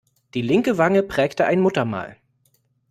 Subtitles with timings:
[0.33, 2.17] Die linke Wange prägte ein Muttermal.